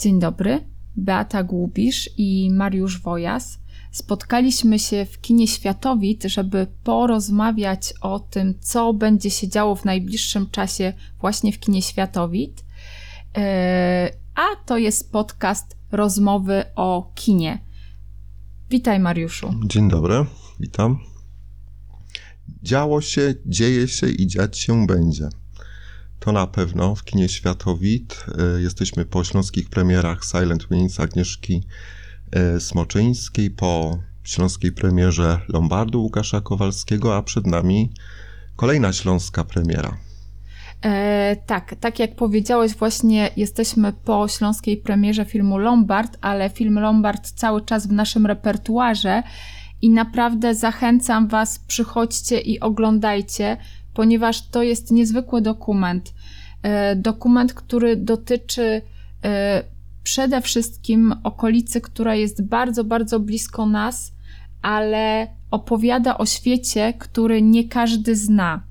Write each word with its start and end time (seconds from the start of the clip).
Dzień 0.00 0.20
dobry, 0.20 0.64
Beata 0.96 1.42
Głubisz 1.42 2.10
i 2.16 2.50
Mariusz 2.50 3.00
Wojas. 3.00 3.58
Spotkaliśmy 3.90 4.78
się 4.78 5.04
w 5.04 5.20
kinie 5.20 5.48
Światowit, 5.48 6.24
żeby 6.24 6.66
porozmawiać 6.84 7.94
o 8.00 8.20
tym, 8.20 8.54
co 8.60 8.94
będzie 8.94 9.30
się 9.30 9.48
działo 9.48 9.76
w 9.76 9.84
najbliższym 9.84 10.50
czasie 10.50 10.92
właśnie 11.20 11.52
w 11.52 11.58
kinie 11.58 11.82
Światowit. 11.82 12.64
E, 13.36 14.10
a 14.34 14.66
to 14.66 14.78
jest 14.78 15.12
podcast 15.12 15.76
rozmowy 15.92 16.64
o 16.76 17.12
kinie. 17.14 17.58
Witaj, 18.70 19.00
Mariuszu. 19.00 19.54
Dzień 19.66 19.88
dobry, 19.88 20.26
witam. 20.60 20.98
Działo 22.62 23.00
się, 23.00 23.34
dzieje 23.46 23.88
się 23.88 24.08
i 24.08 24.26
dziać 24.26 24.58
się 24.58 24.86
będzie. 24.86 25.28
To 26.20 26.32
na 26.32 26.46
pewno 26.46 26.94
w 26.94 27.04
kinie 27.04 27.28
Światowit. 27.28 28.24
E, 28.56 28.60
jesteśmy 28.60 29.04
po 29.04 29.24
śląskich 29.24 29.68
premierach 29.68 30.24
Silent 30.24 30.68
Wings 30.70 31.00
Agnieszki 31.00 31.62
e, 32.32 32.60
Smoczyńskiej, 32.60 33.50
po 33.50 33.98
śląskiej 34.24 34.72
premierze 34.72 35.40
Lombardu 35.48 36.02
Łukasza 36.02 36.40
Kowalskiego, 36.40 37.16
a 37.16 37.22
przed 37.22 37.46
nami 37.46 37.92
kolejna 38.56 38.92
śląska 38.92 39.44
premiera. 39.44 39.96
E, 40.82 41.36
tak, 41.46 41.74
tak 41.80 41.98
jak 41.98 42.16
powiedziałeś, 42.16 42.74
właśnie 42.74 43.30
jesteśmy 43.36 43.92
po 43.92 44.28
śląskiej 44.28 44.76
premierze 44.76 45.24
filmu 45.24 45.58
Lombard, 45.58 46.18
ale 46.20 46.50
film 46.50 46.78
Lombard 46.78 47.30
cały 47.30 47.64
czas 47.64 47.86
w 47.86 47.92
naszym 47.92 48.26
repertuarze 48.26 49.22
i 49.82 49.90
naprawdę 49.90 50.54
zachęcam 50.54 51.28
Was, 51.28 51.58
przychodźcie 51.58 52.40
i 52.40 52.60
oglądajcie, 52.60 53.56
ponieważ 54.00 54.48
to 54.48 54.62
jest 54.62 54.90
niezwykły 54.90 55.42
dokument. 55.42 56.14
E, 56.62 56.96
dokument, 56.96 57.54
który 57.54 57.96
dotyczy 57.96 58.82
e, 59.24 59.62
przede 60.02 60.40
wszystkim 60.40 61.14
okolicy, 61.22 61.80
która 61.80 62.14
jest 62.14 62.44
bardzo, 62.44 62.84
bardzo 62.84 63.20
blisko 63.20 63.66
nas, 63.66 64.12
ale 64.62 65.28
opowiada 65.50 66.18
o 66.18 66.26
świecie, 66.26 66.94
który 66.98 67.42
nie 67.42 67.68
każdy 67.68 68.16
zna. 68.16 68.62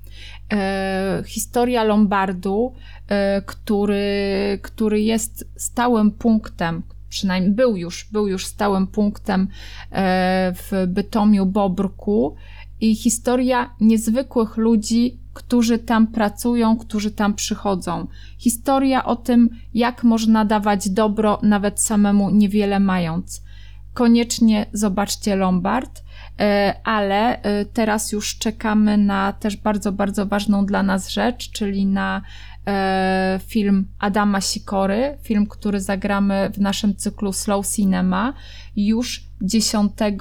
E, 0.52 1.22
historia 1.26 1.84
Lombardu, 1.84 2.72
który, 3.46 4.58
który 4.62 5.02
jest 5.02 5.48
stałym 5.56 6.10
punktem, 6.10 6.82
przynajmniej 7.08 7.52
był 7.52 7.76
już, 7.76 8.08
był 8.12 8.28
już 8.28 8.46
stałym 8.46 8.86
punktem 8.86 9.48
w 10.54 10.84
Bytomiu 10.88 11.46
Bobrku 11.46 12.36
i 12.80 12.96
historia 12.96 13.70
niezwykłych 13.80 14.56
ludzi, 14.56 15.19
którzy 15.34 15.78
tam 15.78 16.06
pracują, 16.06 16.76
którzy 16.76 17.10
tam 17.10 17.34
przychodzą. 17.34 18.06
Historia 18.38 19.04
o 19.04 19.16
tym, 19.16 19.50
jak 19.74 20.04
można 20.04 20.44
dawać 20.44 20.90
dobro, 20.90 21.38
nawet 21.42 21.80
samemu 21.80 22.30
niewiele 22.30 22.80
mając. 22.80 23.42
Koniecznie 23.94 24.66
zobaczcie 24.72 25.36
Lombard, 25.36 26.04
e, 26.40 26.74
ale 26.84 27.42
e, 27.42 27.64
teraz 27.64 28.12
już 28.12 28.38
czekamy 28.38 28.98
na 28.98 29.32
też 29.32 29.56
bardzo, 29.56 29.92
bardzo 29.92 30.26
ważną 30.26 30.66
dla 30.66 30.82
nas 30.82 31.08
rzecz, 31.08 31.50
czyli 31.50 31.86
na 31.86 32.22
e, 32.66 33.40
film 33.46 33.88
Adama 33.98 34.40
Sikory, 34.40 35.18
film, 35.22 35.46
który 35.46 35.80
zagramy 35.80 36.50
w 36.54 36.60
naszym 36.60 36.96
cyklu 36.96 37.32
Slow 37.32 37.66
Cinema 37.68 38.32
już 38.76 39.24
10 39.42 39.92
E, 40.00 40.12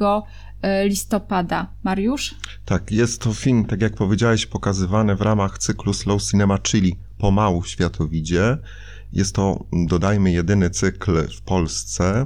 listopada. 0.86 1.68
Mariusz? 1.84 2.36
Tak, 2.66 2.92
jest 2.92 3.22
to 3.22 3.34
film, 3.34 3.66
tak 3.66 3.82
jak 3.82 3.96
powiedziałeś, 3.96 4.46
pokazywany 4.46 5.16
w 5.16 5.22
ramach 5.22 5.58
cyklu 5.58 5.94
Slow 5.94 6.24
Cinema, 6.24 6.58
czyli 6.58 6.96
pomału 7.18 7.64
światowidzie. 7.64 8.58
Jest 9.14 9.36
to, 9.36 9.66
dodajmy, 9.88 10.32
jedyny 10.32 10.70
cykl 10.70 11.28
w 11.38 11.42
Polsce, 11.42 12.26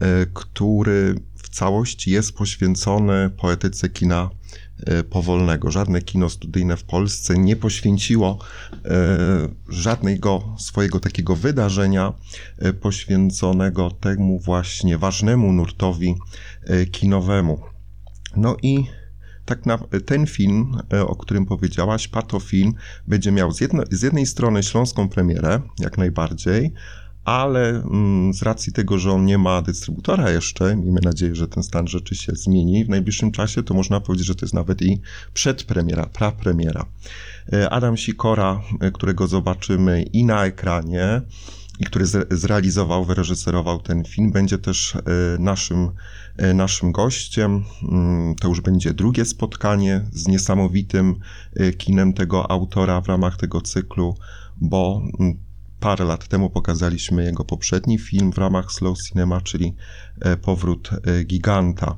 e, 0.00 0.26
który 0.34 1.14
w 1.36 1.48
całości 1.48 2.10
jest 2.10 2.32
poświęcony 2.32 3.30
poetyce 3.30 3.88
kina 3.88 4.30
e, 4.30 4.63
powolnego. 5.10 5.70
Żadne 5.70 6.02
kino 6.02 6.30
studyjne 6.30 6.76
w 6.76 6.84
Polsce 6.84 7.38
nie 7.38 7.56
poświęciło 7.56 8.38
żadnego 9.68 10.54
swojego 10.58 11.00
takiego 11.00 11.36
wydarzenia 11.36 12.12
poświęconego 12.80 13.90
temu 13.90 14.38
właśnie 14.38 14.98
ważnemu 14.98 15.52
nurtowi 15.52 16.14
kinowemu. 16.92 17.60
No 18.36 18.56
i 18.62 18.84
tak 19.44 19.66
na 19.66 19.78
ten 20.06 20.26
film, 20.26 20.78
e, 20.92 21.06
o 21.06 21.16
którym 21.16 21.46
powiedziałaś, 21.46 22.08
Patofilm, 22.08 22.74
będzie 23.06 23.32
miał 23.32 23.52
z, 23.52 23.60
jedno, 23.60 23.82
z 23.90 24.02
jednej 24.02 24.26
strony 24.26 24.62
śląską 24.62 25.08
premierę, 25.08 25.60
jak 25.78 25.98
najbardziej, 25.98 26.72
ale 27.24 27.68
mm, 27.68 28.34
z 28.34 28.42
racji 28.42 28.72
tego, 28.72 28.98
że 28.98 29.12
on 29.12 29.24
nie 29.24 29.38
ma 29.38 29.62
dystrybutora 29.62 30.30
jeszcze, 30.30 30.76
miejmy 30.76 31.00
nadzieję, 31.00 31.34
że 31.34 31.48
ten 31.48 31.62
stan 31.62 31.88
rzeczy 31.88 32.14
się 32.14 32.32
zmieni 32.34 32.84
w 32.84 32.88
najbliższym 32.88 33.32
czasie, 33.32 33.62
to 33.62 33.74
można 33.74 34.00
powiedzieć, 34.00 34.26
że 34.26 34.34
to 34.34 34.44
jest 34.44 34.54
nawet 34.54 34.82
i 34.82 35.00
przedpremiera, 35.34 36.06
prapremiera. 36.06 36.86
E, 37.52 37.70
Adam 37.70 37.96
Sikora, 37.96 38.60
e, 38.80 38.90
którego 38.90 39.26
zobaczymy 39.26 40.02
i 40.02 40.24
na 40.24 40.44
ekranie, 40.44 41.20
i 41.80 41.84
który 41.84 42.06
zrealizował, 42.30 43.04
wyreżyserował 43.04 43.80
ten 43.80 44.04
film, 44.04 44.32
będzie 44.32 44.58
też 44.58 44.96
naszym 45.38 45.90
E, 46.36 46.54
naszym 46.54 46.92
gościem. 46.92 47.64
Mm, 47.82 48.34
to 48.34 48.48
już 48.48 48.60
będzie 48.60 48.94
drugie 48.94 49.24
spotkanie 49.24 50.04
z 50.12 50.28
niesamowitym 50.28 51.14
kinem 51.78 52.12
tego 52.12 52.50
autora 52.50 53.00
w 53.00 53.06
ramach 53.06 53.36
tego 53.36 53.60
cyklu, 53.60 54.14
bo 54.56 55.02
mm, 55.20 55.38
parę 55.84 56.04
lat 56.04 56.28
temu 56.28 56.50
pokazaliśmy 56.50 57.24
jego 57.24 57.44
poprzedni 57.44 57.98
film 57.98 58.32
w 58.32 58.38
ramach 58.38 58.72
Slow 58.72 59.02
Cinema, 59.02 59.40
czyli 59.40 59.74
e, 60.20 60.36
Powrót 60.36 60.90
Giganta. 61.24 61.96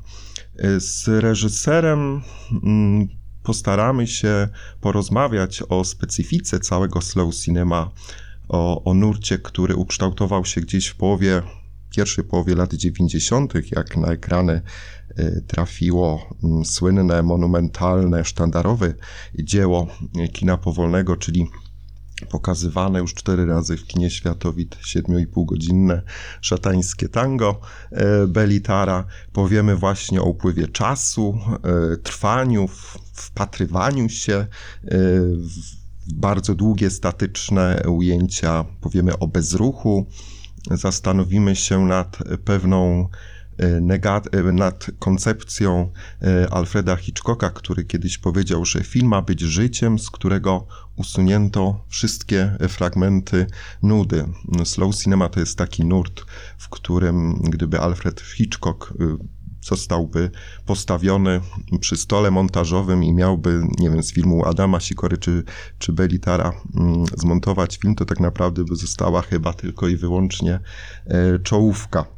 Z 0.79 1.09
reżyserem 1.09 2.23
mm, 2.63 3.09
postaramy 3.43 4.07
się 4.07 4.49
porozmawiać 4.81 5.63
o 5.69 5.85
specyfice 5.85 6.61
całego 6.61 7.01
Slow 7.01 7.35
Cinema, 7.35 7.91
o, 8.49 8.85
o 8.85 8.95
nurcie, 8.95 9.39
który 9.39 9.77
ukształtował 9.77 10.45
się 10.45 10.61
gdzieś 10.61 10.87
w 10.87 10.97
połowie 10.97 11.43
pierwszej 11.91 12.25
połowie 12.25 12.55
lat 12.55 12.75
90., 12.75 13.53
jak 13.77 13.97
na 13.97 14.09
ekrany 14.09 14.63
trafiło 15.47 16.37
mm, 16.45 16.65
słynne, 16.65 17.23
monumentalne, 17.23 18.25
sztandarowe 18.25 18.95
dzieło 19.35 19.87
kina 20.33 20.57
powolnego, 20.57 21.17
czyli 21.17 21.47
pokazywane 22.31 22.99
już 22.99 23.15
cztery 23.15 23.47
razy 23.47 23.77
w 23.77 23.87
kinie 23.87 24.11
Światowit 24.11 24.77
7,5 24.77 25.45
godzinne 25.47 26.03
szatańskie 26.41 27.09
tango 27.09 27.61
y, 27.93 28.27
Belitara. 28.27 29.05
Powiemy 29.33 29.77
właśnie 29.77 30.23
o 30.23 30.25
upływie 30.25 30.69
czasu, 30.69 31.39
y, 31.95 31.97
trwaniu, 31.97 32.69
wpatrywaniu 33.13 34.09
się 34.09 34.47
w 35.39 35.87
bardzo 36.15 36.55
długie, 36.55 36.91
statyczne 36.91 37.83
ujęcia. 37.89 38.65
Powiemy 38.81 39.19
o 39.19 39.27
bezruchu, 39.27 40.07
zastanowimy 40.71 41.57
się 41.57 41.85
nad 41.85 42.19
pewną 42.45 43.01
e, 43.01 43.05
e, 43.05 43.36
nad 44.53 44.87
koncepcją 44.99 45.93
e, 46.23 46.51
Alfreda 46.51 46.97
Hitchcocka, 46.97 47.51
który 47.51 47.85
kiedyś 47.85 48.19
powiedział, 48.19 48.65
że 48.65 48.85
film 48.85 49.09
ma 49.09 49.23
być 49.23 49.41
życiem, 49.41 49.99
z 49.99 50.11
którego 50.11 50.67
usunięto 50.97 51.85
wszystkie 51.89 52.57
fragmenty 52.69 53.47
nudy. 53.83 54.25
Slow 54.65 54.97
cinema 54.97 55.29
to 55.29 55.41
jest 55.41 55.59
taki 55.59 55.85
nurt, 55.85 56.25
w 56.59 56.69
którym 56.69 57.41
gdyby 57.43 57.81
Alfred 57.81 58.21
Hitchcock 58.21 58.93
zostałby 59.67 60.31
postawiony 60.67 61.41
przy 61.81 61.97
stole 61.97 62.31
montażowym 62.31 63.05
i 63.05 63.13
miałby, 63.13 63.63
nie 63.79 63.91
wiem, 63.91 64.03
z 64.03 64.13
filmu 64.13 64.45
Adama 64.45 64.81
Sikory 64.81 65.19
czy, 65.19 65.43
czy 65.79 65.93
Belitara 65.93 66.53
mm, 66.75 67.05
zmontować 67.17 67.77
film, 67.77 67.95
to 67.95 68.05
tak 68.05 68.21
naprawdę 68.21 68.65
by 68.65 68.77
została 68.77 69.23
chyba 69.23 69.53
tylko 69.53 69.89
i 69.89 69.97
wyłącznie 69.97 70.61
czołówka. 71.43 72.16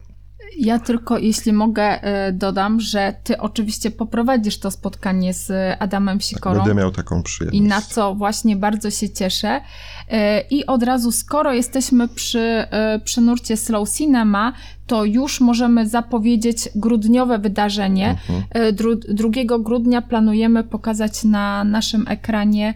Ja 0.57 0.79
tylko, 0.79 1.19
jeśli 1.19 1.53
mogę, 1.53 2.03
e, 2.03 2.33
dodam, 2.33 2.81
że 2.81 3.15
ty 3.25 3.39
oczywiście 3.39 3.91
poprowadzisz 3.91 4.59
to 4.59 4.71
spotkanie 4.71 5.35
z 5.35 5.77
Adamem 5.79 6.21
Sikorą. 6.21 6.57
Tak, 6.57 6.65
będę 6.65 6.81
miał 6.81 6.91
taką 6.91 7.23
przyjemność. 7.23 7.65
I 7.65 7.69
na 7.69 7.83
co 7.83 8.15
właśnie 8.15 8.57
bardzo 8.57 8.91
się 8.91 9.11
cieszę. 9.11 9.61
E, 10.09 10.41
I 10.41 10.67
od 10.67 10.83
razu, 10.83 11.13
skoro 11.13 11.53
jesteśmy 11.53 12.09
przy, 12.09 12.65
przy 13.05 13.21
nurcie 13.21 13.57
Slow 13.57 13.91
Cinema, 13.91 14.53
to 14.87 15.05
już 15.05 15.41
możemy 15.41 15.89
zapowiedzieć 15.89 16.69
grudniowe 16.75 17.39
wydarzenie. 17.39 18.11
Mhm. 18.11 18.75
2 19.13 19.29
e, 19.29 19.45
grudnia 19.59 20.03
planujemy 20.03 20.65
pokazać 20.65 21.25
na 21.25 21.65
naszym 21.65 22.05
ekranie 22.09 22.75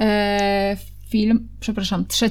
e, 0.00 0.76
film, 1.08 1.48
przepraszam, 1.60 2.06
3 2.06 2.30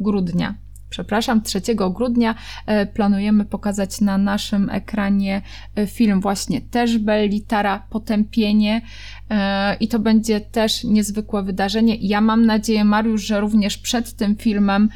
grudnia 0.00 0.54
przepraszam, 0.90 1.42
3 1.42 1.60
grudnia 1.94 2.34
e, 2.66 2.86
planujemy 2.86 3.44
pokazać 3.44 4.00
na 4.00 4.18
naszym 4.18 4.70
ekranie 4.70 5.42
e, 5.76 5.86
film 5.86 6.20
właśnie 6.20 6.60
też 6.60 6.98
Bellitara 6.98 7.82
Potępienie 7.90 8.82
e, 9.30 9.76
i 9.76 9.88
to 9.88 9.98
będzie 9.98 10.40
też 10.40 10.84
niezwykłe 10.84 11.42
wydarzenie. 11.42 11.96
Ja 12.00 12.20
mam 12.20 12.46
nadzieję, 12.46 12.84
Mariusz, 12.84 13.22
że 13.22 13.40
również 13.40 13.78
przed 13.78 14.12
tym 14.16 14.36
filmem 14.36 14.88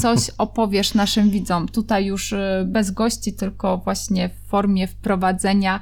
coś 0.00 0.30
opowiesz 0.38 0.94
naszym 0.94 1.30
widzom. 1.30 1.68
Tutaj 1.68 2.06
już 2.06 2.34
bez 2.64 2.90
gości, 2.90 3.32
tylko 3.32 3.78
właśnie 3.78 4.28
w 4.28 4.48
formie 4.48 4.86
wprowadzenia. 4.86 5.80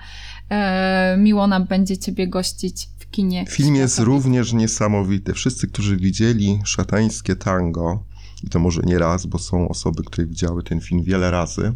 Miło 1.19 1.47
nam 1.47 1.65
będzie 1.65 1.99
Ciebie 1.99 2.29
gościć 2.29 2.89
w 2.99 3.11
kinie. 3.11 3.45
Film 3.49 3.75
jest 3.75 3.99
również 3.99 4.53
niesamowity. 4.53 5.35
Wszyscy, 5.35 5.69
którzy 5.69 5.97
widzieli 5.97 6.61
szatańskie 6.65 7.37
tango, 7.37 8.05
i 8.45 8.49
to 8.49 8.59
może 8.59 8.83
nie 8.85 8.99
raz, 8.99 9.27
bo 9.27 9.39
są 9.39 9.69
osoby, 9.69 10.03
które 10.03 10.27
widziały 10.27 10.63
ten 10.63 10.81
film 10.81 11.03
wiele 11.03 11.31
razy. 11.31 11.73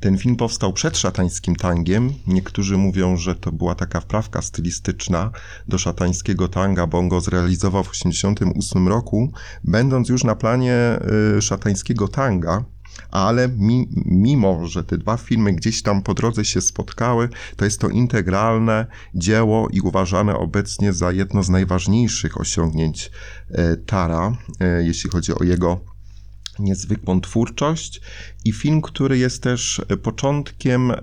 Ten 0.00 0.18
film 0.18 0.36
powstał 0.36 0.72
przed 0.72 0.98
szatańskim 0.98 1.56
tangiem. 1.56 2.12
Niektórzy 2.26 2.76
mówią, 2.76 3.16
że 3.16 3.34
to 3.34 3.52
była 3.52 3.74
taka 3.74 4.00
wprawka 4.00 4.42
stylistyczna 4.42 5.30
do 5.68 5.78
szatańskiego 5.78 6.48
tanga, 6.48 6.86
bo 6.86 6.98
on 6.98 7.08
go 7.08 7.20
zrealizował 7.20 7.84
w 7.84 7.90
1988 7.90 8.88
roku, 8.88 9.32
będąc 9.64 10.08
już 10.08 10.24
na 10.24 10.34
planie 10.34 10.98
y, 11.38 11.42
szatańskiego 11.42 12.08
tanga 12.08 12.64
ale 13.10 13.48
mi, 13.48 13.88
mimo, 14.06 14.66
że 14.66 14.84
te 14.84 14.98
dwa 14.98 15.16
filmy 15.16 15.52
gdzieś 15.52 15.82
tam 15.82 16.02
po 16.02 16.14
drodze 16.14 16.44
się 16.44 16.60
spotkały, 16.60 17.28
to 17.56 17.64
jest 17.64 17.80
to 17.80 17.88
integralne 17.88 18.86
dzieło 19.14 19.68
i 19.68 19.80
uważane 19.80 20.36
obecnie 20.36 20.92
za 20.92 21.12
jedno 21.12 21.42
z 21.42 21.48
najważniejszych 21.48 22.40
osiągnięć 22.40 23.10
y, 23.50 23.76
Tara, 23.86 24.36
y, 24.80 24.84
jeśli 24.84 25.10
chodzi 25.10 25.34
o 25.34 25.44
jego 25.44 25.91
niezwykłą 26.58 27.20
twórczość 27.20 28.00
i 28.44 28.52
film, 28.52 28.82
który 28.82 29.18
jest 29.18 29.42
też 29.42 29.82
początkiem 30.02 30.90
e, 30.90 30.96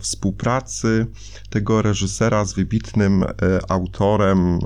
współpracy 0.00 1.06
tego 1.50 1.82
reżysera 1.82 2.44
z 2.44 2.52
wybitnym 2.52 3.22
e, 3.22 3.26
autorem 3.68 4.38
e, 4.54 4.58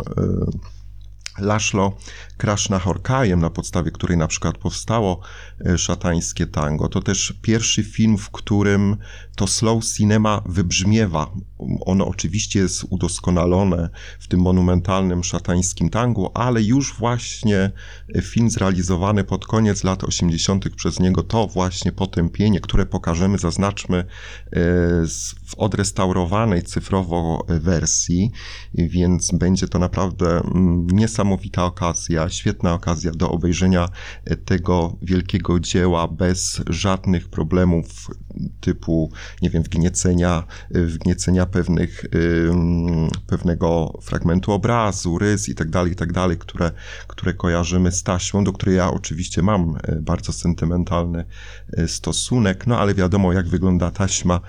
Laszlo 1.38 1.92
Krasznahorkajem, 2.36 3.40
na 3.40 3.50
podstawie 3.50 3.90
której 3.90 4.18
na 4.18 4.26
przykład 4.26 4.58
powstało 4.58 5.20
e, 5.66 5.78
szatańskie 5.78 6.46
tango. 6.46 6.88
To 6.88 7.02
też 7.02 7.34
pierwszy 7.42 7.84
film, 7.84 8.18
w 8.18 8.30
którym 8.30 8.96
to 9.36 9.46
slow 9.46 9.84
cinema 9.84 10.42
wybrzmiewa. 10.46 11.30
Ono 11.86 12.06
oczywiście 12.08 12.60
jest 12.60 12.84
udoskonalone 12.90 13.90
w 14.20 14.28
tym 14.28 14.40
monumentalnym 14.40 15.24
szatańskim 15.24 15.90
tangu, 15.90 16.30
ale 16.34 16.62
już 16.62 16.94
właśnie 16.94 17.70
e, 18.14 18.22
film 18.22 18.50
zrealizowany 18.50 19.24
pod 19.24 19.46
koniec 19.46 19.84
lat 19.84 20.04
80. 20.04 20.68
przez 20.76 21.00
niego, 21.00 21.22
to 21.22 21.46
właśnie 21.46 21.92
potępienie, 21.92 22.60
które 22.60 22.86
pokażemy, 22.86 23.38
zaznaczmy 23.38 23.98
e, 23.98 24.04
w 25.46 25.54
odrestaurowanej 25.56 26.62
cyfrowo 26.62 27.46
wersji, 27.48 28.30
więc 28.74 29.30
będzie 29.32 29.68
to 29.68 29.78
naprawdę 29.78 30.40
mm, 30.40 30.86
niesamowita 31.22 31.64
okazja 31.64 32.28
świetna 32.28 32.74
okazja 32.74 33.12
do 33.12 33.30
obejrzenia 33.30 33.88
e, 34.24 34.36
tego 34.36 34.96
wielkiego 35.02 35.60
dzieła 35.60 36.08
bez 36.08 36.60
żadnych 36.68 37.28
problemów 37.28 38.10
typu, 38.60 39.12
nie 39.42 39.50
wiem, 39.50 39.62
wgniecenia, 39.62 40.44
e, 40.74 40.84
wgniecenia 40.84 41.46
pewnych, 41.46 42.04
pewnego 43.26 43.98
fragmentu 44.02 44.52
obrazu, 44.52 45.18
rys 45.18 45.48
i 45.48 45.54
tak 45.54 45.70
dalej, 45.70 45.92
i 45.92 45.96
tak 45.96 46.12
dalej, 46.12 46.38
które, 46.38 46.70
które 47.08 47.34
kojarzymy 47.34 47.92
z 47.92 48.02
taśmą, 48.02 48.44
do 48.44 48.52
której 48.52 48.76
ja 48.76 48.90
oczywiście 48.90 49.42
mam 49.42 49.76
e, 49.82 49.96
bardzo 50.00 50.32
sentymentalny 50.32 51.24
stosunek, 51.86 52.66
no 52.66 52.78
ale 52.78 52.94
wiadomo, 52.94 53.32
jak 53.32 53.48
wygląda 53.48 53.90
taśma 53.90 54.40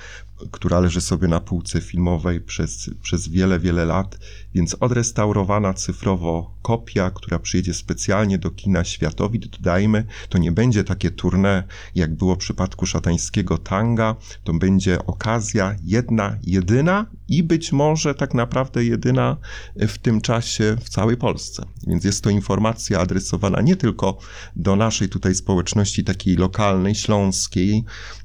która 0.51 0.79
leży 0.79 1.01
sobie 1.01 1.27
na 1.27 1.39
półce 1.39 1.81
filmowej 1.81 2.41
przez, 2.41 2.89
przez 3.01 3.27
wiele, 3.27 3.59
wiele 3.59 3.85
lat, 3.85 4.17
więc 4.53 4.75
odrestaurowana 4.79 5.73
cyfrowo 5.73 6.53
kopia, 6.61 7.11
która 7.11 7.39
przyjedzie 7.39 7.73
specjalnie 7.73 8.37
do 8.37 8.51
kina 8.51 8.83
światowi, 8.83 9.39
dodajmy, 9.39 10.05
to 10.29 10.37
nie 10.37 10.51
będzie 10.51 10.83
takie 10.83 11.11
tournée, 11.11 11.63
jak 11.95 12.15
było 12.15 12.35
w 12.35 12.37
przypadku 12.37 12.85
szatańskiego 12.85 13.57
tanga, 13.57 14.15
to 14.43 14.53
będzie 14.53 15.05
okazja 15.05 15.75
jedna, 15.83 16.37
jedyna 16.43 17.05
i 17.27 17.43
być 17.43 17.71
może 17.71 18.15
tak 18.15 18.33
naprawdę 18.33 18.85
jedyna 18.85 19.37
w 19.75 19.97
tym 19.97 20.21
czasie 20.21 20.77
w 20.83 20.89
całej 20.89 21.17
Polsce. 21.17 21.65
Więc 21.87 22.03
jest 22.03 22.23
to 22.23 22.29
informacja 22.29 22.99
adresowana 22.99 23.61
nie 23.61 23.75
tylko 23.75 24.17
do 24.55 24.75
naszej 24.75 25.09
tutaj 25.09 25.35
społeczności 25.35 26.03
takiej 26.03 26.35
lokalnej, 26.35 26.95
śląskiej, 26.95 27.83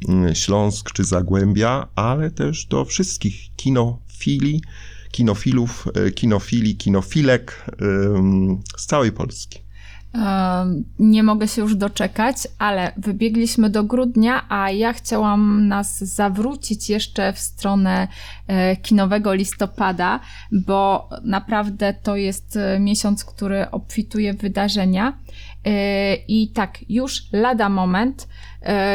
mm, 0.08 0.34
Śląsk 0.34 0.92
czy 0.92 1.04
Zagłębia, 1.04 1.86
ale 1.94 2.30
też 2.30 2.66
do 2.66 2.84
wszystkich 2.84 3.34
kinofili, 3.56 4.62
kinofilów, 5.10 5.88
e, 5.94 6.10
kinofili, 6.10 6.76
kinofilek 6.76 7.66
z 8.76 8.86
całej 8.86 9.12
Polski. 9.12 9.68
Nie 10.98 11.22
mogę 11.22 11.48
się 11.48 11.62
już 11.62 11.76
doczekać, 11.76 12.36
ale 12.58 12.92
wybiegliśmy 12.96 13.70
do 13.70 13.84
grudnia, 13.84 14.44
a 14.48 14.70
ja 14.70 14.92
chciałam 14.92 15.68
nas 15.68 15.98
zawrócić 15.98 16.90
jeszcze 16.90 17.32
w 17.32 17.38
stronę 17.38 18.08
e, 18.46 18.76
kinowego 18.76 19.34
listopada, 19.34 20.20
bo 20.52 21.08
naprawdę 21.24 21.94
to 22.02 22.16
jest 22.16 22.56
e, 22.56 22.80
miesiąc, 22.80 23.24
który 23.24 23.70
obfituje 23.70 24.34
w 24.34 24.38
wydarzenia. 24.38 25.18
I 26.28 26.50
tak, 26.54 26.78
już 26.88 27.32
lada 27.32 27.68
moment, 27.68 28.28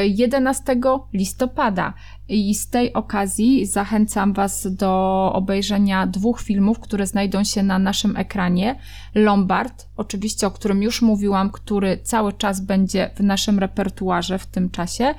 11 0.03 0.75
listopada 1.13 1.93
i 2.29 2.55
z 2.55 2.69
tej 2.69 2.93
okazji 2.93 3.65
zachęcam 3.65 4.33
Was 4.33 4.67
do 4.75 5.31
obejrzenia 5.33 6.07
dwóch 6.07 6.41
filmów, 6.41 6.79
które 6.79 7.07
znajdą 7.07 7.43
się 7.43 7.63
na 7.63 7.79
naszym 7.79 8.17
ekranie. 8.17 8.75
Lombard, 9.15 9.87
oczywiście, 9.97 10.47
o 10.47 10.51
którym 10.51 10.83
już 10.83 11.01
mówiłam, 11.01 11.51
który 11.51 11.97
cały 11.97 12.33
czas 12.33 12.61
będzie 12.61 13.09
w 13.15 13.19
naszym 13.19 13.59
repertuarze 13.59 14.39
w 14.39 14.45
tym 14.45 14.69
czasie, 14.69 15.15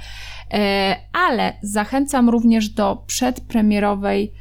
e, 0.51 0.97
ale 1.13 1.53
zachęcam 1.63 2.31
również 2.31 2.69
do 2.69 3.05
przedpremierowej 3.07 4.33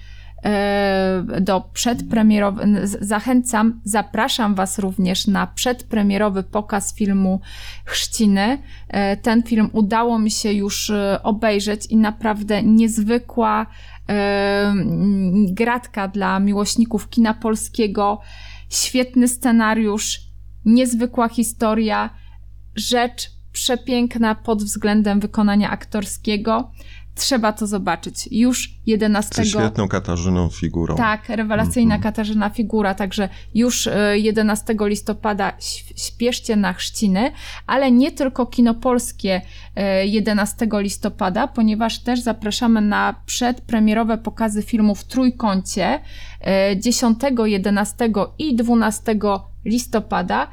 do 1.42 1.62
przedpremierowy, 1.74 2.64
zachęcam, 3.02 3.82
zapraszam 3.84 4.56
Was 4.56 4.80
również 4.80 5.28
na 5.28 5.48
przedpremierowy 5.48 6.44
pokaz 6.44 6.96
filmu 6.96 7.40
Chrzciny. 7.86 8.58
E, 8.88 9.18
ten 9.18 9.44
film 9.44 9.70
udało 9.74 10.20
mi 10.20 10.32
się 10.32 10.52
już 10.52 10.90
e, 10.90 11.20
obejrzeć 11.24 11.86
i 11.86 11.98
naprawdę 11.98 12.64
niezwykła 12.64 13.66
gratka 15.48 16.08
dla 16.08 16.40
miłośników 16.40 17.10
kina 17.10 17.34
polskiego, 17.34 18.20
świetny 18.70 19.28
scenariusz, 19.28 20.20
niezwykła 20.66 21.30
historia, 21.30 22.10
rzecz 22.76 23.30
przepiękna 23.52 24.36
pod 24.36 24.64
względem 24.64 25.20
wykonania 25.20 25.70
aktorskiego. 25.70 26.72
Trzeba 27.16 27.54
to 27.54 27.68
zobaczyć. 27.68 28.30
Już 28.32 28.74
11. 28.86 29.46
Z 29.46 29.48
świetną 29.48 29.88
Katarzyną 29.88 30.50
figurą. 30.50 30.96
Tak, 30.96 31.30
rewelacyjna 31.30 31.96
mm 31.96 32.00
-hmm. 32.00 32.04
Katarzyna 32.04 32.50
figura, 32.50 32.96
także 32.96 33.30
już 33.54 33.90
11 34.14 34.74
e, 34.74 34.90
listopada 34.90 35.54
śpieszcie 35.96 36.56
na 36.56 36.74
chrzciny, 36.74 37.32
ale 37.68 37.92
nie 37.92 38.12
tylko 38.12 38.46
kino 38.46 38.74
polskie 38.74 39.42
11 40.04 40.68
e, 40.74 40.82
listopada, 40.82 41.48
ponieważ 41.48 42.00
też 42.00 42.20
zapraszamy 42.20 42.82
na 42.82 43.16
przedpremierowe 43.26 44.18
pokazy 44.18 44.62
filmów 44.62 45.00
w 45.00 45.04
Trójkącie 45.04 46.00
10, 46.78 47.24
e, 47.24 47.50
11 47.50 48.10
i 48.38 48.56
12 48.56 49.16
listopada 49.66 50.48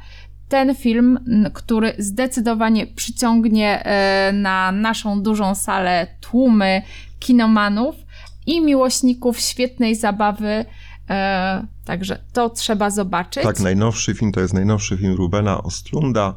ten 0.51 0.75
film, 0.75 1.19
który 1.53 1.93
zdecydowanie 1.99 2.87
przyciągnie 2.87 3.83
e, 3.85 4.33
na 4.33 4.71
naszą 4.71 5.21
dużą 5.21 5.55
salę 5.55 6.07
tłumy 6.21 6.81
kinomanów 7.19 7.95
i 8.45 8.61
miłośników 8.61 9.39
świetnej 9.39 9.95
zabawy. 9.95 10.65
E, 11.09 11.67
także 11.85 12.23
to 12.33 12.49
trzeba 12.49 12.89
zobaczyć. 12.89 13.43
Tak, 13.43 13.59
najnowszy 13.59 14.15
film 14.15 14.31
to 14.31 14.39
jest 14.39 14.53
najnowszy 14.53 14.97
film 14.97 15.15
Rubena 15.15 15.63
Ostlunda, 15.63 16.35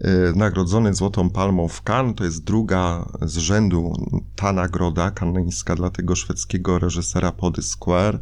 e, 0.00 0.08
nagrodzony 0.36 0.94
Złotą 0.94 1.30
Palmą 1.30 1.68
w 1.68 1.82
Cannes. 1.82 2.14
To 2.16 2.24
jest 2.24 2.44
druga 2.44 3.08
z 3.22 3.36
rzędu 3.36 3.92
ta 4.36 4.52
nagroda 4.52 5.10
kanańska 5.10 5.74
dla 5.74 5.90
tego 5.90 6.16
szwedzkiego 6.16 6.78
reżysera 6.78 7.32
Pody 7.32 7.62
Square. 7.62 8.20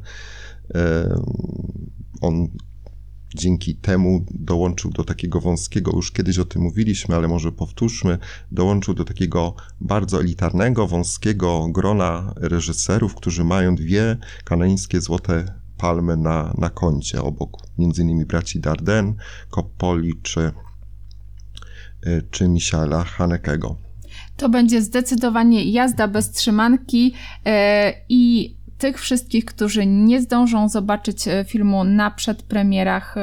On 2.20 2.48
dzięki 3.34 3.74
temu 3.74 4.24
dołączył 4.30 4.90
do 4.90 5.04
takiego 5.04 5.40
wąskiego, 5.40 5.92
już 5.94 6.12
kiedyś 6.12 6.38
o 6.38 6.44
tym 6.44 6.62
mówiliśmy, 6.62 7.16
ale 7.16 7.28
może 7.28 7.52
powtórzmy, 7.52 8.18
dołączył 8.52 8.94
do 8.94 9.04
takiego 9.04 9.54
bardzo 9.80 10.20
elitarnego, 10.20 10.86
wąskiego 10.86 11.68
grona 11.68 12.34
reżyserów, 12.36 13.14
którzy 13.14 13.44
mają 13.44 13.74
dwie 13.74 14.16
kanańskie 14.44 15.00
złote 15.00 15.54
palmy 15.78 16.16
na, 16.16 16.54
na 16.58 16.70
koncie, 16.70 17.22
obok 17.22 17.50
innymi 17.78 18.24
braci 18.24 18.60
Darden, 18.60 19.14
Coppoli 19.50 20.12
czy, 20.22 20.52
czy 22.30 22.48
Michaela 22.48 23.04
Hanekego. 23.04 23.76
To 24.36 24.48
będzie 24.48 24.82
zdecydowanie 24.82 25.64
jazda 25.64 26.08
bez 26.08 26.30
trzymanki 26.30 27.14
i 28.08 28.54
tych 28.78 29.00
wszystkich, 29.00 29.44
którzy 29.44 29.86
nie 29.86 30.20
zdążą 30.20 30.68
zobaczyć 30.68 31.28
e, 31.28 31.44
filmu 31.44 31.84
na 31.84 32.10
przedpremierach 32.10 33.16
e, 33.16 33.20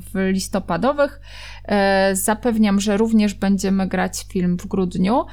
w 0.00 0.28
listopadowych, 0.32 1.20
e, 1.64 2.16
zapewniam, 2.16 2.80
że 2.80 2.96
również 2.96 3.34
będziemy 3.34 3.86
grać 3.86 4.26
film 4.28 4.56
w 4.58 4.66
grudniu, 4.66 5.26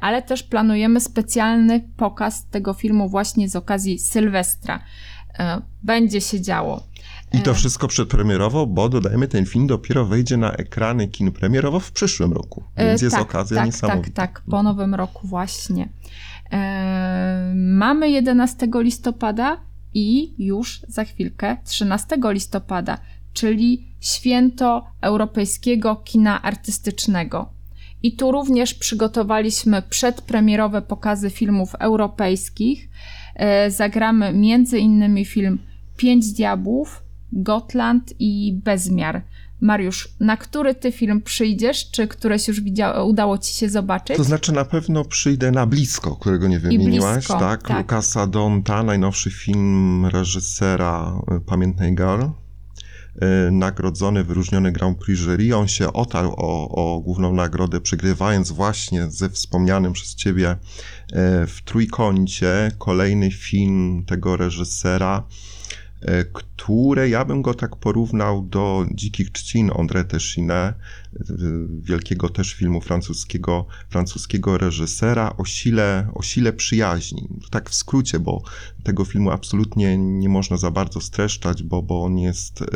ale 0.00 0.22
też 0.22 0.42
planujemy 0.42 1.00
specjalny 1.00 1.88
pokaz 1.96 2.46
tego 2.46 2.74
filmu 2.74 3.08
właśnie 3.08 3.48
z 3.48 3.56
okazji 3.56 3.98
Sylwestra. 3.98 4.80
Będzie 5.82 6.20
się 6.20 6.40
działo. 6.40 6.82
I 7.32 7.42
to 7.42 7.54
wszystko 7.54 7.88
przedpremierowo, 7.88 8.66
bo 8.66 8.88
dodajmy, 8.88 9.28
ten 9.28 9.46
film 9.46 9.66
dopiero 9.66 10.04
wejdzie 10.04 10.36
na 10.36 10.52
ekrany 10.52 11.08
kin 11.08 11.32
premierowo 11.32 11.80
w 11.80 11.92
przyszłym 11.92 12.32
roku. 12.32 12.64
Więc 12.76 13.02
jest 13.02 13.16
tak, 13.16 13.22
okazja 13.22 13.56
tak, 13.56 13.66
niesamowita. 13.66 14.22
Tak, 14.22 14.34
tak, 14.34 14.42
po 14.50 14.62
nowym 14.62 14.94
roku 14.94 15.28
właśnie. 15.28 15.88
E, 16.52 17.52
mamy 17.54 18.10
11 18.10 18.68
listopada 18.74 19.60
i 19.94 20.34
już 20.44 20.80
za 20.88 21.04
chwilkę 21.04 21.56
13 21.64 22.16
listopada, 22.24 22.98
czyli 23.32 23.86
święto 24.00 24.86
europejskiego 25.00 25.96
kina 25.96 26.42
artystycznego. 26.42 27.48
I 28.02 28.16
tu 28.16 28.32
również 28.32 28.74
przygotowaliśmy 28.74 29.82
przedpremierowe 29.82 30.82
pokazy 30.82 31.30
filmów 31.30 31.74
europejskich. 31.74 32.88
E, 33.34 33.70
zagramy 33.70 34.32
między 34.32 34.78
innymi 34.78 35.24
film 35.24 35.58
Pięć 35.96 36.32
Diabłów, 36.32 37.05
Gotland 37.32 38.14
i 38.18 38.60
Bezmiar. 38.64 39.22
Mariusz, 39.60 40.08
na 40.20 40.36
który 40.36 40.74
ty 40.74 40.92
film 40.92 41.22
przyjdziesz? 41.22 41.90
Czy 41.90 42.08
któreś 42.08 42.48
już 42.48 42.60
udało 43.04 43.38
ci 43.38 43.54
się 43.54 43.68
zobaczyć? 43.68 44.16
To 44.16 44.24
znaczy 44.24 44.52
na 44.52 44.64
pewno 44.64 45.04
przyjdę 45.04 45.50
na 45.50 45.66
Blisko, 45.66 46.16
którego 46.16 46.48
nie 46.48 46.58
wymieniłaś, 46.58 47.14
blisko, 47.14 47.38
tak? 47.38 47.62
tak? 47.62 47.78
Lukasa 47.78 48.26
Donta, 48.26 48.82
najnowszy 48.82 49.30
film 49.30 50.06
reżysera 50.06 51.20
y, 51.36 51.40
Pamiętnej 51.40 51.94
Girl. 51.94 52.22
Y, 52.22 53.50
nagrodzony, 53.50 54.24
wyróżniony 54.24 54.72
Grand 54.72 54.98
Prix 54.98 55.20
jury. 55.20 55.56
On 55.56 55.68
się 55.68 55.92
otarł 55.92 56.34
o, 56.36 56.68
o 56.68 57.00
główną 57.00 57.32
nagrodę, 57.32 57.80
przegrywając 57.80 58.52
właśnie 58.52 59.10
ze 59.10 59.30
wspomnianym 59.30 59.92
przez 59.92 60.14
ciebie 60.14 60.50
y, 60.50 60.56
w 61.46 61.60
Trójkącie 61.64 62.70
kolejny 62.78 63.30
film 63.30 64.04
tego 64.06 64.36
reżysera 64.36 65.22
które 66.32 67.08
ja 67.08 67.24
bym 67.24 67.42
go 67.42 67.54
tak 67.54 67.76
porównał 67.76 68.42
do 68.42 68.86
Dzikich 68.94 69.30
Trzcin 69.30 69.70
André 69.70 70.04
Téchiné, 70.04 70.74
wielkiego 71.82 72.28
też 72.28 72.54
filmu 72.54 72.80
francuskiego, 72.80 73.66
francuskiego 73.88 74.58
reżysera 74.58 75.34
o 75.38 75.44
sile, 75.44 76.08
o 76.14 76.22
sile 76.22 76.52
przyjaźni. 76.52 77.28
Tak 77.50 77.70
w 77.70 77.74
skrócie, 77.74 78.18
bo 78.18 78.42
tego 78.82 79.04
filmu 79.04 79.30
absolutnie 79.30 79.98
nie 79.98 80.28
można 80.28 80.56
za 80.56 80.70
bardzo 80.70 81.00
streszczać, 81.00 81.62
bo, 81.62 81.82
bo 81.82 82.02
on 82.02 82.18
jest 82.18 82.62
e, 82.62 82.66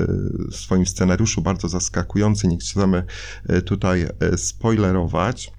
w 0.51 0.57
swoim 0.57 0.87
scenariuszu 0.87 1.43
bardzo 1.43 1.69
zaskakujący. 1.69 2.49
Nie 2.49 2.59
chcemy 2.59 3.05
e, 3.49 3.63
tutaj 3.63 4.07
spoilerować. 4.37 5.53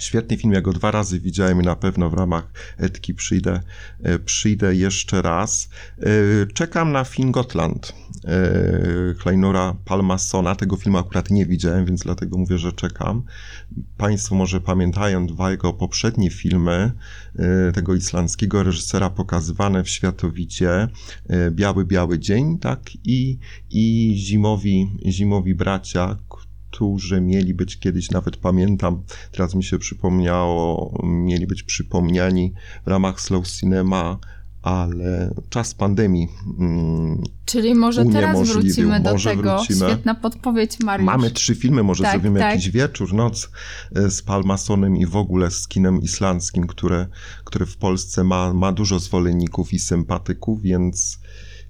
Świetny 0.00 0.36
film, 0.36 0.52
ja 0.52 0.60
go 0.60 0.72
dwa 0.72 0.90
razy 0.90 1.20
widziałem 1.20 1.62
i 1.62 1.64
na 1.64 1.76
pewno 1.76 2.10
w 2.10 2.14
ramach 2.14 2.52
Etki 2.78 3.14
przyjdę, 3.14 3.60
e, 4.02 4.18
przyjdę 4.18 4.74
jeszcze 4.74 5.22
raz. 5.22 5.68
E, 5.98 6.06
czekam 6.54 6.92
na 6.92 7.04
film 7.04 7.32
Gotland 7.32 7.94
e, 8.24 9.14
Kleinora 9.18 9.76
Palmasona. 9.84 10.54
Tego 10.54 10.76
filmu 10.76 10.98
akurat 10.98 11.30
nie 11.30 11.46
widziałem, 11.46 11.84
więc 11.84 12.02
dlatego 12.02 12.38
mówię, 12.38 12.58
że 12.58 12.72
czekam. 12.72 13.22
Państwo 13.96 14.34
może 14.34 14.60
pamiętają 14.60 15.26
dwa 15.26 15.50
jego 15.50 15.72
poprzednie 15.72 16.30
filmy 16.30 16.92
tego 17.74 17.94
islandzkiego 17.94 18.62
reżysera 18.62 19.10
pokazywane 19.10 19.84
w 19.84 19.88
Światowicie. 19.88 20.88
Biały, 21.50 21.84
Biały 21.84 22.18
Dzień, 22.18 22.58
tak? 22.58 22.80
I, 23.04 23.38
i 23.70 24.14
Zimowi, 24.16 24.98
Zimowi 25.06 25.54
Bracia, 25.54 26.16
którzy 26.70 27.20
mieli 27.20 27.54
być 27.54 27.78
kiedyś, 27.78 28.10
nawet 28.10 28.36
pamiętam, 28.36 29.02
teraz 29.32 29.54
mi 29.54 29.64
się 29.64 29.78
przypomniało, 29.78 30.92
mieli 31.02 31.46
być 31.46 31.62
przypomniani 31.62 32.52
w 32.84 32.88
ramach 32.88 33.20
Slow 33.20 33.48
Cinema, 33.48 34.18
ale 34.62 35.34
czas 35.48 35.74
pandemii. 35.74 36.28
Mm, 36.58 37.22
Czyli 37.44 37.74
może 37.74 38.04
teraz 38.04 38.48
wrócimy 38.48 39.00
do 39.00 39.12
może 39.12 39.30
tego. 39.30 39.56
Wrócimy. 39.56 39.90
Świetna 39.90 40.14
podpowiedź, 40.14 40.80
Mariusz. 40.80 41.06
Mamy 41.06 41.30
trzy 41.30 41.54
filmy, 41.54 41.82
może 41.82 42.02
tak, 42.02 42.12
zrobimy 42.12 42.40
tak. 42.40 42.50
jakiś 42.50 42.70
wieczór, 42.70 43.14
noc 43.14 43.50
e, 43.96 44.10
z 44.10 44.22
Palmasonem 44.22 44.96
i 44.96 45.06
w 45.06 45.16
ogóle 45.16 45.50
z 45.50 45.68
kinem 45.68 46.02
islandzkim, 46.02 46.66
które, 46.66 47.06
które 47.44 47.66
w 47.66 47.76
Polsce 47.76 48.24
ma, 48.24 48.54
ma 48.54 48.72
dużo 48.72 48.98
zwolenników 48.98 49.72
i 49.72 49.78
sympatyków, 49.78 50.62
więc 50.62 51.18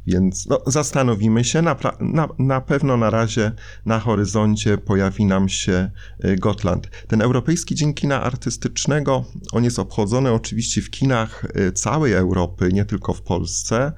więc 0.07 0.47
no, 0.47 0.61
zastanowimy 0.66 1.45
się. 1.45 1.62
Na, 1.62 1.76
na, 2.00 2.28
na, 2.38 2.61
pewno 2.61 2.97
na 2.97 3.11
razie 3.11 3.52
na 3.87 4.00
horyzoncie 4.00 4.78
pojawi 4.78 5.25
nam 5.25 5.49
się 5.49 5.90
y, 6.25 6.37
Gotland. 6.37 6.90
Ten 7.09 7.23
Europejski 7.23 7.75
Dzień 7.75 7.95
Kina 7.95 8.23
Artystycznego, 8.23 9.25
on 9.52 9.64
jest 9.64 9.78
obchodzony 9.78 10.33
oczywiście 10.33 10.83
w 10.83 10.90
kinach 10.90 11.45
y, 11.57 11.73
całej 11.73 12.12
Europy, 12.12 12.69
nie 12.73 12.85
tylko 12.85 13.14
w 13.14 13.23
Polsce, 13.23 13.92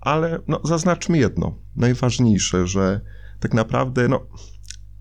ale 0.00 0.38
no, 0.48 0.60
zaznaczmy 0.64 1.18
jedno, 1.18 1.58
najważniejsze, 1.76 2.66
że 2.66 3.00
tak 3.40 3.54
naprawdę 3.54 4.08
no, 4.08 4.26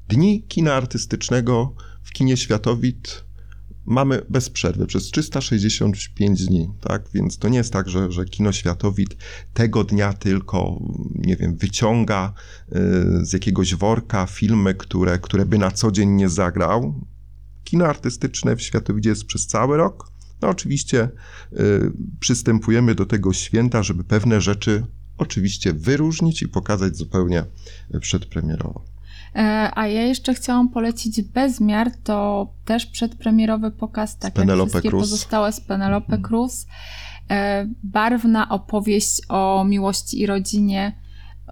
Dni 0.08 0.44
Kina 0.44 0.74
Artystycznego 0.74 1.76
w 2.04 2.12
kinie 2.12 2.38
Światowit 2.38 3.23
mamy 3.86 4.22
bez 4.30 4.50
przerwy 4.50 4.88
przez 4.88 5.04
365 5.04 6.46
dni, 6.46 6.70
tak? 6.82 7.10
Więc 7.14 7.38
to 7.38 7.50
nie 7.50 7.58
jest 7.58 7.74
tak, 7.74 7.90
że, 7.90 8.12
że 8.12 8.26
kino 8.26 8.52
światowid 8.52 9.16
tego 9.54 9.84
dnia 9.84 10.14
tylko, 10.14 10.80
nie 11.16 11.36
wiem, 11.36 11.56
wyciąga 11.56 12.34
y, 12.68 12.76
z 13.26 13.34
jakiegoś 13.34 13.76
worka 13.76 14.26
filmy, 14.26 14.76
które, 14.76 15.20
które 15.20 15.46
by 15.46 15.58
na 15.58 15.72
co 15.72 15.92
dzień 15.92 16.10
nie 16.10 16.30
zagrał. 16.30 17.06
Kino 17.64 17.86
artystyczne 17.86 18.56
w 18.56 18.62
światowidzie 18.62 19.10
jest 19.10 19.26
przez 19.26 19.48
cały 19.48 19.78
rok. 19.78 20.12
No 20.42 20.50
oczywiście 20.50 21.10
y, 21.54 21.92
przystępujemy 22.20 22.96
do 22.96 23.06
tego 23.06 23.34
święta, 23.34 23.84
żeby 23.84 24.04
pewne 24.04 24.42
rzeczy 24.42 24.86
oczywiście 25.18 25.74
wyróżnić 25.74 26.42
i 26.42 26.48
pokazać 26.48 26.98
zupełnie 26.98 27.46
przedpremierowo. 28.02 28.93
E, 29.36 29.72
a 29.76 29.88
ja 29.88 30.02
jeszcze 30.02 30.34
chciałam 30.34 30.70
polecić 30.70 31.22
Bezmiar, 31.22 31.92
to 32.04 32.48
też 32.66 32.86
przedpremierowy 32.86 33.72
pokaz, 33.72 34.18
tak 34.18 34.38
jak 34.38 34.48
wszystkie 34.48 34.90
Cruz. 34.90 35.02
pozostałe 35.02 35.52
z 35.52 35.62
Penelope 35.62 36.06
mhm. 36.06 36.22
Cruz. 36.22 36.68
E, 37.32 37.68
barwna 37.84 38.50
opowieść 38.50 39.22
o 39.30 39.64
miłości 39.64 40.22
i 40.22 40.26
rodzinie, 40.26 40.92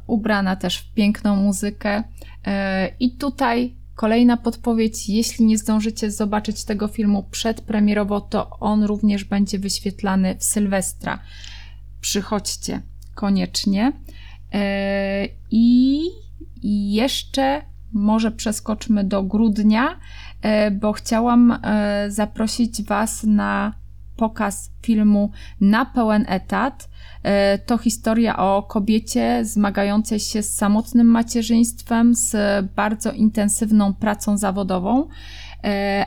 ubrana 0.07 0.55
też 0.55 0.77
w 0.77 0.93
piękną 0.93 1.35
muzykę. 1.35 2.03
E, 2.45 2.91
I 2.99 3.11
tutaj 3.11 3.75
kolejna 3.95 4.37
podpowiedź, 4.37 5.09
jeśli 5.09 5.45
nie 5.45 5.57
zdążycie 5.57 6.11
zobaczyć 6.11 6.63
tego 6.63 6.87
filmu 6.87 7.23
przedpremierowo, 7.31 8.21
to 8.21 8.49
on 8.59 8.83
również 8.83 9.23
będzie 9.23 9.59
wyświetlany 9.59 10.35
w 10.35 10.43
Sylwestra. 10.43 11.19
Przychodźcie 12.01 12.81
koniecznie. 13.15 13.93
I 15.51 16.01
jeszcze 16.93 17.61
może 17.93 18.31
przeskoczmy 18.31 19.03
do 19.03 19.23
grudnia, 19.23 19.99
e, 20.41 20.71
bo 20.71 20.93
chciałam 20.93 21.51
e, 21.63 22.05
zaprosić 22.11 22.83
Was 22.83 23.23
na 23.23 23.73
pokaz 24.15 24.71
filmu 24.81 25.31
Na 25.61 25.85
pełen 25.85 26.25
etat. 26.27 26.89
E, 27.23 27.57
to 27.57 27.77
historia 27.77 28.37
o 28.37 28.63
kobiecie 28.63 29.45
zmagającej 29.45 30.19
się 30.19 30.43
z 30.43 30.53
samotnym 30.53 31.07
macierzyństwem, 31.07 32.15
z 32.15 32.35
bardzo 32.75 33.11
intensywną 33.11 33.93
pracą 33.93 34.37
zawodową, 34.37 35.07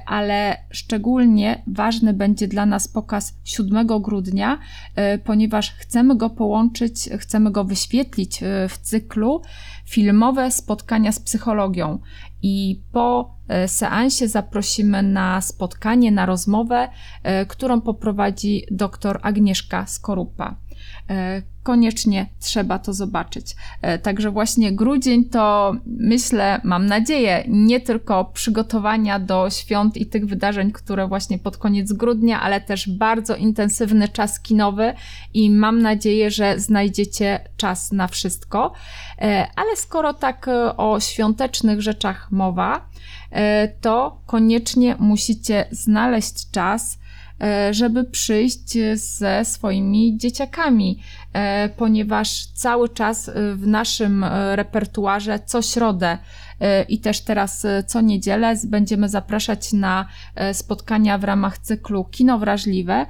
ale 0.06 0.56
szczególnie 0.70 1.62
ważny 1.66 2.12
będzie 2.12 2.48
dla 2.48 2.66
nas 2.66 2.88
pokaz 2.88 3.34
7 3.44 3.86
grudnia, 3.86 4.58
ponieważ 5.24 5.70
chcemy 5.70 6.16
go 6.16 6.30
połączyć, 6.30 7.08
chcemy 7.18 7.50
go 7.50 7.64
wyświetlić 7.64 8.40
w 8.68 8.78
cyklu 8.78 9.42
filmowe 9.84 10.50
spotkania 10.50 11.12
z 11.12 11.20
psychologią. 11.20 11.98
I 12.42 12.82
po 12.92 13.34
e, 13.48 13.68
seansie 13.68 14.28
zaprosimy 14.28 15.02
na 15.02 15.40
spotkanie, 15.40 16.12
na 16.12 16.26
rozmowę, 16.26 16.88
e, 17.22 17.46
którą 17.46 17.80
poprowadzi 17.80 18.63
dr 18.70 19.18
Agnieszka 19.22 19.86
Skorupa. 19.86 20.56
E, 21.10 21.42
koniecznie 21.62 22.26
trzeba 22.40 22.78
to 22.78 22.92
zobaczyć. 22.92 23.56
E, 23.82 23.98
także 23.98 24.30
właśnie 24.30 24.72
grudzień 24.72 25.24
to 25.24 25.74
myślę, 25.86 26.60
mam 26.64 26.86
nadzieję, 26.86 27.44
nie 27.48 27.80
tylko 27.80 28.24
przygotowania 28.24 29.18
do 29.18 29.50
świąt 29.50 29.96
i 29.96 30.06
tych 30.06 30.26
wydarzeń, 30.26 30.72
które 30.72 31.08
właśnie 31.08 31.38
pod 31.38 31.56
koniec 31.56 31.92
grudnia, 31.92 32.40
ale 32.40 32.60
też 32.60 32.88
bardzo 32.88 33.36
intensywny 33.36 34.08
czas 34.08 34.40
kinowy 34.40 34.94
i 35.34 35.50
mam 35.50 35.82
nadzieję, 35.82 36.30
że 36.30 36.60
znajdziecie 36.60 37.40
czas 37.56 37.92
na 37.92 38.08
wszystko. 38.08 38.72
E, 39.18 39.46
ale 39.56 39.76
skoro 39.76 40.14
tak 40.14 40.46
o 40.76 41.00
świątecznych 41.00 41.82
rzeczach 41.82 42.32
mowa, 42.32 42.88
to 43.80 44.20
koniecznie 44.26 44.96
musicie 44.98 45.64
znaleźć 45.70 46.50
czas, 46.50 46.98
żeby 47.70 48.04
przyjść 48.04 48.78
ze 48.94 49.44
swoimi 49.44 50.16
dzieciakami, 50.16 51.02
e, 51.32 51.68
ponieważ 51.68 52.46
cały 52.46 52.88
czas 52.88 53.30
w 53.54 53.66
naszym 53.66 54.24
e, 54.24 54.56
repertuarze 54.56 55.40
co 55.46 55.62
środę 55.62 56.18
i 56.88 56.98
też 56.98 57.20
teraz 57.20 57.66
co 57.86 58.00
niedzielę 58.00 58.54
będziemy 58.66 59.08
zapraszać 59.08 59.72
na 59.72 60.08
spotkania 60.52 61.18
w 61.18 61.24
ramach 61.24 61.58
cyklu 61.58 62.04
Kino 62.04 62.38
Wrażliwe. 62.38 63.06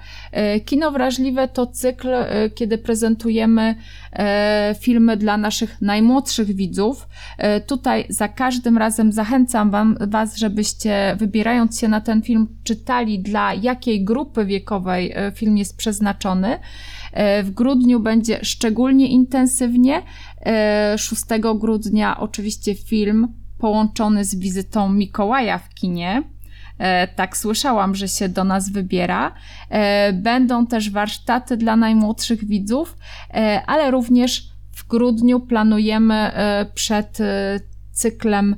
Kino 0.64 0.90
Wrażliwe 0.90 1.48
to 1.48 1.66
cykl, 1.66 2.08
kiedy 2.54 2.78
prezentujemy 2.78 3.74
filmy 4.80 5.16
dla 5.16 5.36
naszych 5.36 5.82
najmłodszych 5.82 6.54
widzów. 6.54 7.08
Tutaj 7.66 8.06
za 8.08 8.28
każdym 8.28 8.78
razem 8.78 9.12
zachęcam 9.12 9.70
wam, 9.70 9.96
Was, 10.00 10.36
żebyście 10.36 11.16
wybierając 11.18 11.80
się 11.80 11.88
na 11.88 12.00
ten 12.00 12.22
film 12.22 12.48
czytali 12.64 13.18
dla 13.18 13.54
jakiej 13.54 14.04
grupy 14.04 14.44
wiekowej 14.44 15.12
e, 15.14 15.32
film 15.34 15.58
jest 15.58 15.76
przeznaczony. 15.76 16.58
E, 17.12 17.42
w 17.42 17.50
grudniu 17.50 18.00
będzie 18.00 18.38
szczególnie 18.42 19.08
intensywnie. 19.08 20.02
6 20.96 21.22
e, 21.30 21.38
grudnia 21.38 22.20
oczywiście 22.20 22.74
film 22.74 23.28
połączony 23.58 24.24
z 24.24 24.34
wizytą 24.34 24.88
Mikołaja 24.88 25.58
w 25.58 25.68
kinie. 25.68 26.22
Tak 27.16 27.36
słyszałam, 27.36 27.94
że 27.94 28.08
się 28.08 28.28
do 28.28 28.44
nas 28.44 28.70
wybiera. 28.70 29.34
Będą 30.12 30.66
też 30.66 30.90
warsztaty 30.90 31.56
dla 31.56 31.76
najmłodszych 31.76 32.44
widzów, 32.44 32.96
ale 33.66 33.90
również 33.90 34.48
w 34.72 34.88
grudniu 34.88 35.40
planujemy 35.40 36.32
przed 36.74 37.18
cyklem 37.92 38.56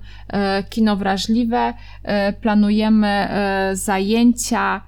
Kino 0.70 0.96
Wrażliwe, 0.96 1.74
planujemy 2.40 3.28
zajęcia 3.72 4.82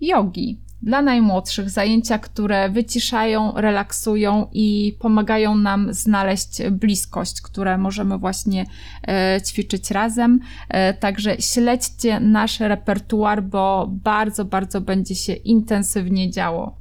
jogi 0.00 0.63
dla 0.84 1.02
najmłodszych, 1.02 1.70
zajęcia, 1.70 2.18
które 2.18 2.70
wyciszają, 2.70 3.52
relaksują 3.56 4.48
i 4.52 4.96
pomagają 5.00 5.54
nam 5.54 5.94
znaleźć 5.94 6.62
bliskość, 6.70 7.40
które 7.40 7.78
możemy 7.78 8.18
właśnie 8.18 8.66
e, 9.08 9.40
ćwiczyć 9.46 9.90
razem. 9.90 10.40
E, 10.68 10.94
także 10.94 11.36
śledźcie 11.40 12.20
nasz 12.20 12.60
repertuar, 12.60 13.42
bo 13.42 13.90
bardzo, 13.90 14.44
bardzo 14.44 14.80
będzie 14.80 15.14
się 15.14 15.32
intensywnie 15.32 16.30
działo. 16.30 16.76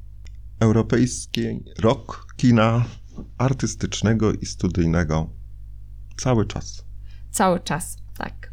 Europejski 0.60 1.64
rok 1.80 2.28
kina 2.38 2.86
artystycznego 3.38 4.34
i 4.34 4.46
studyjnego 4.46 5.30
cały 6.18 6.46
czas. 6.46 6.86
Cały 7.32 7.60
czas, 7.60 7.98
tak. 8.18 8.53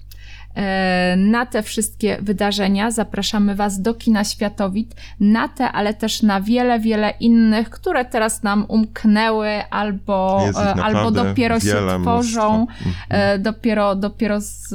E, 0.55 1.17
na 1.17 1.47
te 1.47 1.63
wszystkie 1.63 2.19
wydarzenia 2.23 2.91
zapraszamy 2.91 3.55
Was 3.55 3.83
do 3.83 3.95
Kina 3.95 4.25
Światowit, 4.25 4.95
na 5.21 5.49
te, 5.49 5.73
ale 5.73 5.95
też 5.95 6.23
na 6.23 6.41
wiele, 6.41 6.81
wiele 6.81 7.11
innych, 7.21 7.71
które 7.71 8.05
teraz 8.05 8.43
nam 8.43 8.65
umknęły 8.69 9.49
albo, 9.71 10.49
e, 10.57 10.75
albo 10.75 11.11
dopiero 11.11 11.61
się 11.61 11.77
tworzą, 12.03 12.61
mhm. 12.61 12.95
E, 13.09 13.39
dopiero, 13.39 13.97
dopiero 13.97 14.41
z, 14.41 14.75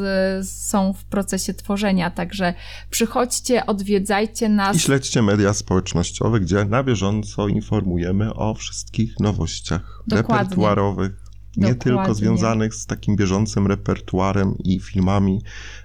są 0.50 0.94
w 0.94 1.04
procesie 1.04 1.54
tworzenia. 1.54 2.10
Także 2.10 2.54
przychodźcie, 2.90 3.66
odwiedzajcie 3.66 4.50
nas. 4.50 4.76
I 4.76 4.80
śledźcie 4.80 5.22
media 5.22 5.54
społecznościowe, 5.54 6.40
gdzie 6.40 6.66
na 6.66 6.84
bieżąco 6.84 7.48
informujemy 7.48 8.34
o 8.34 8.54
wszystkich 8.54 9.20
nowościach 9.20 10.04
Dokładnie. 10.08 10.44
repertuarowych 10.44 11.25
nie 11.58 11.62
Dokładnie. 11.62 11.82
tylko 11.82 12.14
związanych 12.16 12.76
z 12.76 12.86
takim 12.86 13.16
bieżącym 13.16 13.68
repertuarem 13.68 14.58
i 14.58 14.80
filmami, 14.80 15.42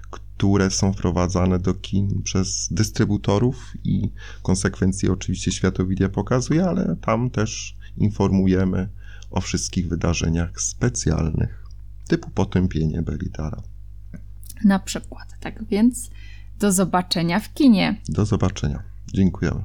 które 0.09 0.71
są 0.71 0.93
wprowadzane 0.93 1.59
do 1.59 1.73
kin 1.73 2.21
przez 2.23 2.67
dystrybutorów 2.71 3.73
i 3.83 4.11
konsekwencje 4.41 5.11
oczywiście 5.11 5.51
Światowidia 5.51 6.09
pokazuje, 6.09 6.65
ale 6.65 6.95
tam 7.01 7.29
też 7.29 7.77
informujemy 7.97 8.89
o 9.31 9.41
wszystkich 9.41 9.87
wydarzeniach 9.87 10.61
specjalnych, 10.61 11.63
typu 12.07 12.29
potępienie 12.29 13.01
Belitara. 13.01 13.61
Na 14.65 14.79
przykład, 14.79 15.27
tak 15.39 15.63
więc 15.63 16.09
do 16.59 16.71
zobaczenia 16.71 17.39
w 17.39 17.53
kinie. 17.53 18.01
Do 18.09 18.25
zobaczenia. 18.25 18.83
Dziękujemy. 19.13 19.63